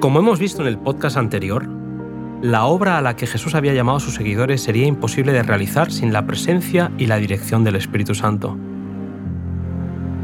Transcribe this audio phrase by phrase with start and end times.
[0.00, 1.68] Como hemos visto en el podcast anterior,
[2.42, 5.92] la obra a la que Jesús había llamado a sus seguidores sería imposible de realizar
[5.92, 8.58] sin la presencia y la dirección del Espíritu Santo.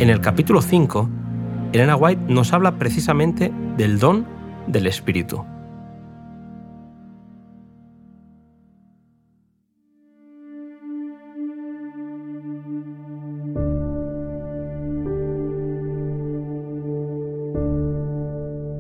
[0.01, 1.09] En el capítulo 5,
[1.72, 4.27] Elena White nos habla precisamente del don
[4.66, 5.45] del Espíritu.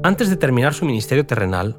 [0.08, 1.76] Antes de terminar su ministerio terrenal,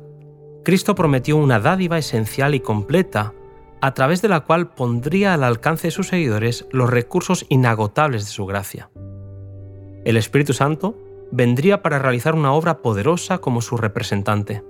[0.63, 3.34] Cristo prometió una dádiva esencial y completa,
[3.81, 8.31] a través de la cual pondría al alcance de sus seguidores los recursos inagotables de
[8.31, 8.91] su gracia.
[10.05, 10.95] El Espíritu Santo
[11.31, 14.63] vendría para realizar una obra poderosa como su representante.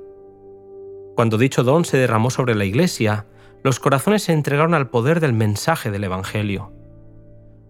[1.18, 3.26] Cuando dicho don se derramó sobre la Iglesia,
[3.62, 6.72] los corazones se entregaron al poder del mensaje del Evangelio.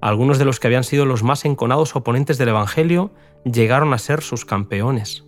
[0.01, 3.09] Algunos de los que habían sido los más enconados oponentes del Evangelio
[3.43, 5.25] llegaron a ser sus campeones.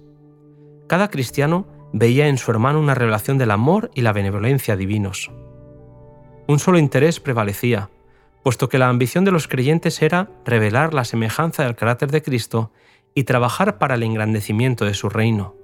[0.92, 5.32] Cada cristiano veía en su hermano una revelación del amor y la benevolencia divinos.
[6.50, 7.90] Un solo interés prevalecía,
[8.44, 12.74] puesto que la ambición de los creyentes era revelar la semejanza del carácter de Cristo
[13.16, 15.56] y trabajar para el engrandecimiento de su reino.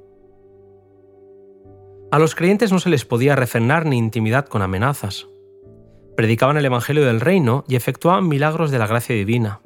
[2.09, 5.27] A los creyentes no se les podía refrenar ni intimidad con amenazas.
[6.15, 9.59] Predicaban el Evangelio del Reino y efectuaban milagros de la gracia divina.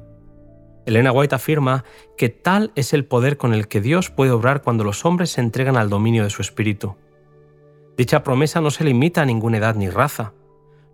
[0.86, 1.84] Elena White afirma
[2.18, 5.42] que tal es el poder con el que Dios puede obrar cuando los hombres se
[5.42, 6.96] entregan al dominio de su espíritu.
[7.98, 10.34] Dicha promesa no se limita a ninguna edad ni raza.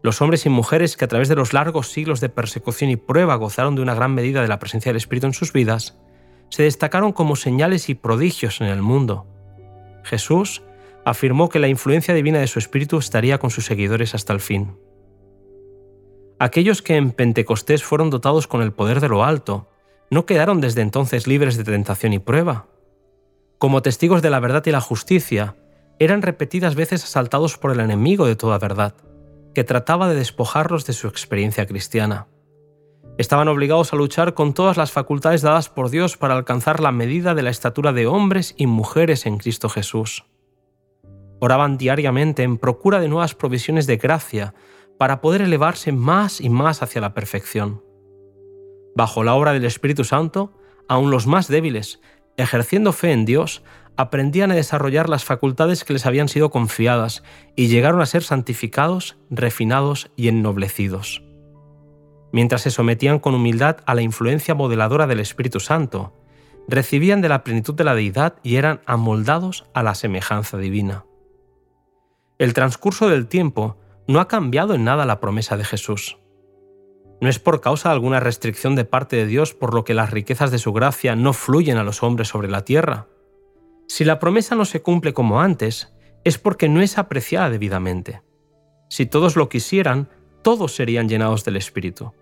[0.02, 3.36] Los hombres y mujeres que a través de los largos siglos de persecución y prueba
[3.36, 5.98] gozaron de una gran medida de la presencia del Espíritu en sus vidas,
[6.50, 9.26] se destacaron como señales y prodigios en el mundo.
[10.04, 10.64] Jesús
[11.06, 14.78] afirmó que la influencia divina de su Espíritu estaría con sus seguidores hasta el fin.
[16.40, 19.70] Aquellos que en Pentecostés fueron dotados con el poder de lo alto,
[20.10, 22.68] no quedaron desde entonces libres de tentación y prueba.
[23.58, 25.56] Como testigos de la verdad y la justicia,
[26.00, 28.96] eran repetidas veces asaltados por el enemigo de toda verdad,
[29.54, 32.28] que trataba de despojarlos de su experiencia cristiana.
[33.18, 37.34] Estaban obligados a luchar con todas las facultades dadas por Dios para alcanzar la medida
[37.34, 40.26] de la estatura de hombres y mujeres en Cristo Jesús.
[41.40, 44.54] Oraban diariamente en procura de nuevas provisiones de gracia
[45.00, 47.87] para poder elevarse más y más hacia la perfección.
[48.98, 50.52] Bajo la obra del Espíritu Santo,
[50.88, 52.02] aun los más débiles,
[52.36, 53.62] ejerciendo fe en Dios,
[53.96, 57.22] aprendían a desarrollar las facultades que les habían sido confiadas
[57.56, 61.22] y llegaron a ser santificados, refinados y ennoblecidos.
[62.32, 66.16] Mientras se sometían con humildad a la influencia modeladora del Espíritu Santo,
[66.68, 71.06] recibían de la plenitud de la deidad y eran amoldados a la semejanza divina.
[72.40, 73.78] El transcurso del tiempo
[74.08, 76.18] no ha cambiado en nada la promesa de Jesús.
[77.20, 80.12] No es por causa de alguna restricción de parte de Dios por lo que las
[80.12, 83.08] riquezas de su gracia no fluyen a los hombres sobre la tierra.
[83.88, 88.22] Si la promesa no se cumple como antes, es porque no es apreciada debidamente.
[88.90, 90.10] Si todos lo quisieran,
[90.44, 92.14] todos serían llenados del Espíritu.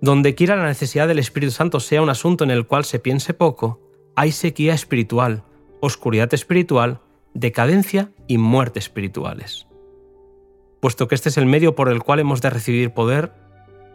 [0.00, 3.34] Donde quiera la necesidad del Espíritu Santo sea un asunto en el cual se piense
[3.34, 3.80] poco,
[4.16, 5.44] hay sequía espiritual,
[5.80, 7.00] oscuridad espiritual,
[7.34, 9.66] decadencia y muerte espirituales.
[10.80, 13.32] Puesto que este es el medio por el cual hemos de recibir poder,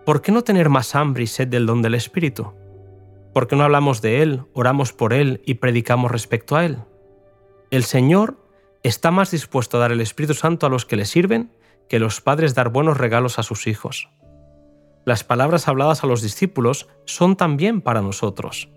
[0.06, 2.54] ¿por qué no tener más hambre y sed del don del Espíritu?
[3.34, 6.78] ¿Por qué no hablamos de Él, oramos por Él y predicamos respecto a Él?
[7.72, 8.38] El Señor
[8.84, 11.52] está más dispuesto a dar el Espíritu Santo a los que le sirven
[11.90, 14.10] que los padres dar buenos regalos a sus hijos.
[15.06, 18.70] Las palabras habladas a los discípulos son también para nosotros.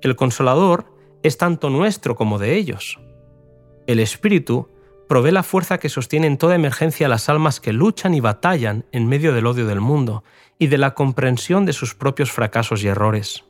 [0.00, 0.92] El consolador
[1.22, 2.98] es tanto nuestro como de ellos.
[3.86, 4.68] El Espíritu
[5.08, 8.86] provee la fuerza que sostiene en toda emergencia a las almas que luchan y batallan
[8.92, 10.22] en medio del odio del mundo
[10.60, 13.44] y de la comprensión de sus propios fracasos y errores.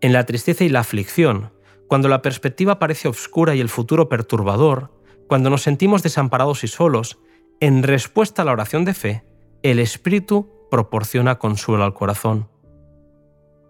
[0.00, 1.50] En la tristeza y la aflicción,
[1.88, 4.92] cuando la perspectiva parece oscura y el futuro perturbador,
[5.26, 7.18] cuando nos sentimos desamparados y solos,
[7.58, 9.24] en respuesta a la oración de fe,
[9.62, 12.48] el Espíritu proporciona consuelo al corazón.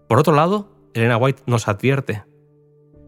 [0.07, 2.23] Por otro lado, Elena White nos advierte,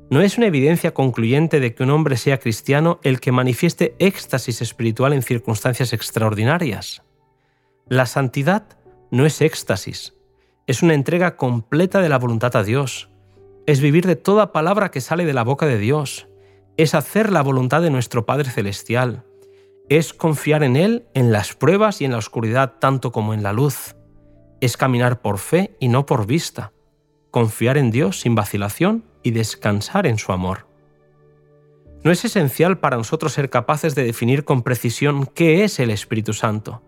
[0.10, 4.62] no es una evidencia concluyente de que un hombre sea cristiano el que manifieste éxtasis
[4.62, 7.02] espiritual en circunstancias extraordinarias.
[7.88, 8.78] La santidad
[9.12, 10.16] no es éxtasis,
[10.68, 13.10] es una entrega completa de la voluntad a Dios,
[13.68, 16.28] es vivir de toda palabra que sale de la boca de Dios,
[16.78, 19.26] es hacer la voluntad de nuestro Padre Celestial,
[19.90, 23.54] es confiar en Él en las pruebas y en la oscuridad tanto como en la
[23.54, 23.96] luz,
[24.62, 26.72] es caminar por fe y no por vista,
[27.30, 30.68] confiar en Dios sin vacilación y descansar en su amor.
[32.04, 36.34] No es esencial para nosotros ser capaces de definir con precisión qué es el Espíritu
[36.34, 36.82] Santo.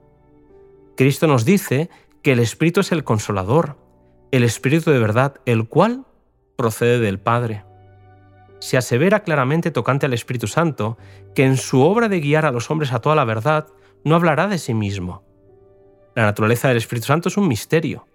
[0.96, 1.90] Cristo nos dice
[2.24, 3.78] que el Espíritu es el consolador,
[4.32, 6.06] el Espíritu de verdad, el cual
[6.56, 7.66] procede del Padre.
[8.60, 10.98] se asevera claramente tocante al Espíritu Santo
[11.36, 13.68] que en su obra de guiar a los hombres a toda la verdad
[14.06, 15.22] no hablará de sí mismo.
[16.16, 18.08] La naturaleza del Espíritu Santo es un misterio.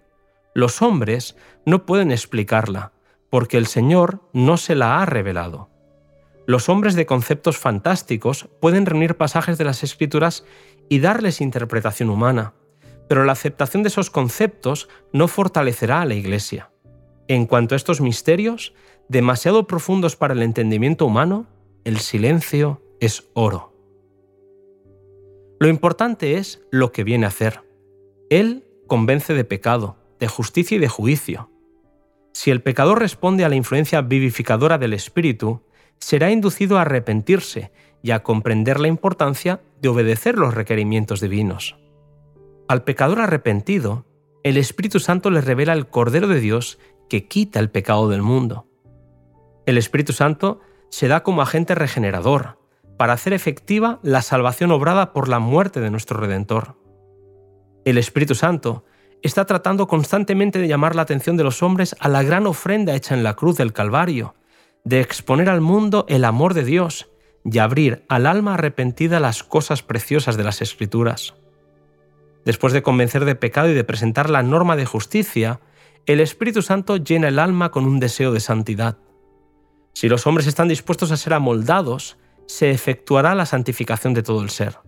[0.55, 1.35] Los hombres
[1.67, 2.93] no pueden explicarla,
[3.29, 5.69] porque el Señor no se la ha revelado.
[6.47, 10.45] Los hombres de conceptos fantásticos pueden reunir pasajes de las Escrituras
[10.89, 12.55] y darles interpretación humana,
[13.09, 16.69] pero la aceptación de esos conceptos no fortalecerá a la Iglesia.
[17.27, 18.73] En cuanto a estos misterios,
[19.09, 21.47] demasiado profundos para el entendimiento humano,
[21.83, 23.73] el silencio es oro.
[25.59, 27.61] Lo importante es lo que viene a hacer.
[28.29, 31.49] Él convence de pecado, de justicia y de juicio.
[32.31, 35.63] Si el pecador responde a la influencia vivificadora del Espíritu,
[35.97, 37.71] será inducido a arrepentirse
[38.03, 41.75] y a comprender la importancia de obedecer los requerimientos divinos.
[42.69, 44.05] Al pecador arrepentido,
[44.43, 46.77] el Espíritu Santo le revela el Cordero de Dios
[47.09, 48.67] que quita el pecado del mundo.
[49.65, 50.59] El Espíritu Santo
[50.91, 52.59] se da como agente regenerador,
[52.95, 56.75] para hacer efectiva la salvación obrada por la muerte de nuestro Redentor.
[57.85, 58.85] El Espíritu Santo
[59.23, 63.15] está tratando constantemente de llamar la atención de los hombres a la gran ofrenda hecha
[63.15, 64.35] en la cruz del Calvario,
[64.83, 67.09] de exponer al mundo el amor de Dios
[67.43, 71.33] y abrir al alma arrepentida las cosas preciosas de las Escrituras.
[72.49, 75.59] Después de convencer de pecado y de presentar la norma de justicia,
[76.07, 78.97] el Espíritu Santo llena el alma con un deseo de santidad.
[79.93, 82.17] Si los hombres están dispuestos a ser amoldados,
[82.47, 84.79] se efectuará la santificación de todo el ser.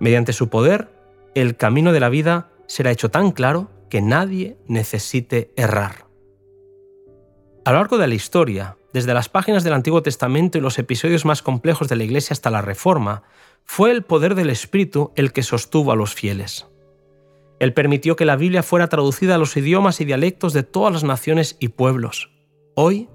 [0.00, 0.88] Mediante su poder,
[1.34, 6.06] el camino de la vida será hecho tan claro que nadie necesite errar.
[7.66, 11.24] A lo largo de la historia, desde las páginas del Antiguo Testamento y los episodios
[11.24, 13.22] más complejos de la Iglesia hasta la Reforma,
[13.64, 16.66] fue el poder del Espíritu el que sostuvo a los fieles.
[17.58, 21.04] Él permitió que la Biblia fuera traducida a los idiomas y dialectos de todas las
[21.04, 22.30] naciones y pueblos.
[22.74, 23.08] Hoy,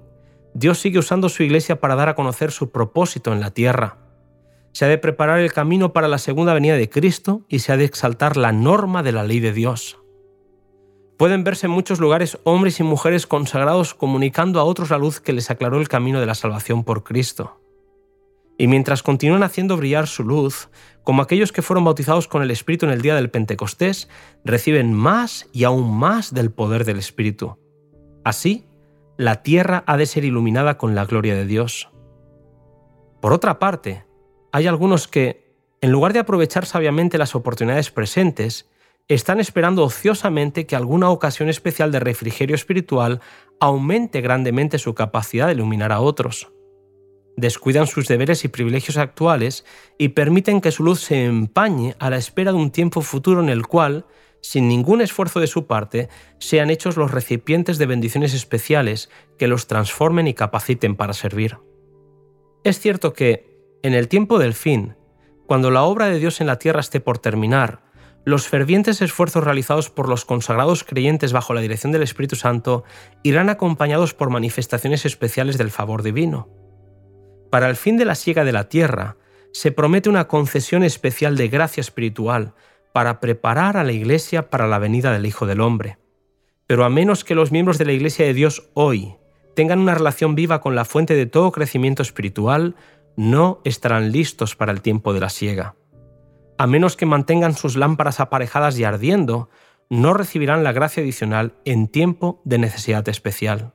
[0.54, 3.98] Dios sigue usando su iglesia para dar a conocer su propósito en la tierra.
[4.72, 7.76] Se ha de preparar el camino para la segunda venida de Cristo y se ha
[7.76, 9.97] de exaltar la norma de la ley de Dios.
[11.18, 15.32] Pueden verse en muchos lugares hombres y mujeres consagrados comunicando a otros la luz que
[15.32, 17.60] les aclaró el camino de la salvación por Cristo.
[18.56, 20.68] Y mientras continúan haciendo brillar su luz,
[21.02, 24.08] como aquellos que fueron bautizados con el Espíritu en el día del Pentecostés,
[24.44, 27.58] reciben más y aún más del poder del Espíritu.
[28.24, 28.66] Así,
[29.16, 31.90] la tierra ha de ser iluminada con la gloria de Dios.
[33.20, 34.04] Por otra parte,
[34.52, 38.68] hay algunos que, en lugar de aprovechar sabiamente las oportunidades presentes,
[39.08, 43.20] están esperando ociosamente que alguna ocasión especial de refrigerio espiritual
[43.58, 46.52] aumente grandemente su capacidad de iluminar a otros.
[47.36, 49.64] Descuidan sus deberes y privilegios actuales
[49.96, 53.48] y permiten que su luz se empañe a la espera de un tiempo futuro en
[53.48, 54.06] el cual
[54.40, 56.08] sin ningún esfuerzo de su parte,
[56.38, 61.58] sean hechos los recipientes de bendiciones especiales que los transformen y capaciten para servir.
[62.64, 64.96] Es cierto que, en el tiempo del fin,
[65.46, 67.82] cuando la obra de Dios en la tierra esté por terminar,
[68.28, 72.84] los fervientes esfuerzos realizados por los consagrados creyentes bajo la dirección del Espíritu Santo
[73.22, 76.46] irán acompañados por manifestaciones especiales del favor divino.
[77.50, 79.16] Para el fin de la siega de la tierra,
[79.54, 82.52] se promete una concesión especial de gracia espiritual
[82.92, 85.96] para preparar a la Iglesia para la venida del Hijo del Hombre.
[86.66, 89.14] Pero a menos que los miembros de la Iglesia de Dios hoy
[89.56, 92.76] tengan una relación viva con la fuente de todo crecimiento espiritual,
[93.16, 95.77] no estarán listos para el tiempo de la siega.
[96.58, 99.48] A menos que mantengan sus lámparas aparejadas y ardiendo,
[99.88, 103.74] no recibirán la gracia adicional en tiempo de necesidad especial.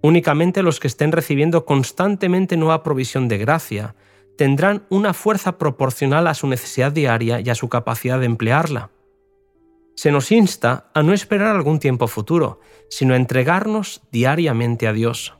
[0.00, 3.94] Únicamente los que estén recibiendo constantemente nueva provisión de gracia
[4.36, 8.90] tendrán una fuerza proporcional a su necesidad diaria y a su capacidad de emplearla.
[9.96, 15.36] Se nos insta a no esperar algún tiempo futuro, sino a entregarnos diariamente a Dios,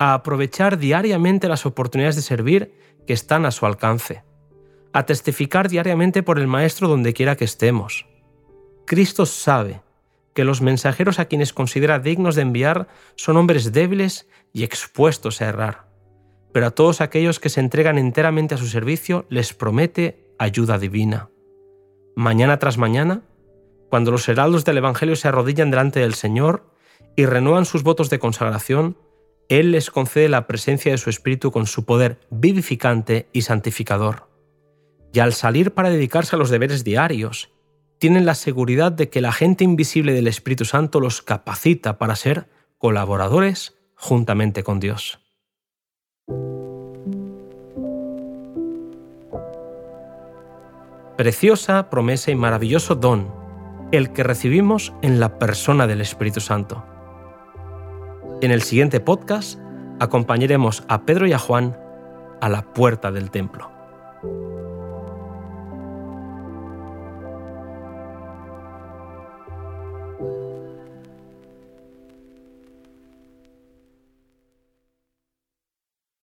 [0.00, 2.74] a aprovechar diariamente las oportunidades de servir
[3.06, 4.23] que están a su alcance,
[4.94, 8.06] a testificar diariamente por el Maestro donde quiera que estemos.
[8.86, 9.82] Cristo sabe
[10.32, 15.48] que los mensajeros a quienes considera dignos de enviar son hombres débiles y expuestos a
[15.48, 15.94] errar
[16.54, 21.28] pero a todos aquellos que se entregan enteramente a su servicio les promete ayuda divina.
[22.14, 23.22] Mañana tras mañana,
[23.90, 26.70] cuando los heraldos del Evangelio se arrodillan delante del Señor
[27.16, 28.96] y renuevan sus votos de consagración,
[29.48, 34.28] Él les concede la presencia de su Espíritu con su poder vivificante y santificador.
[35.14, 37.52] Y al salir para dedicarse a los deberes diarios,
[37.98, 42.48] tienen la seguridad de que la gente invisible del Espíritu Santo los capacita para ser
[42.78, 45.20] colaboradores juntamente con Dios.
[51.16, 53.32] Preciosa promesa y maravilloso don,
[53.92, 56.84] el que recibimos en la persona del Espíritu Santo.
[58.42, 59.60] En el siguiente podcast
[60.00, 61.78] acompañaremos a Pedro y a Juan
[62.40, 63.73] a la puerta del templo.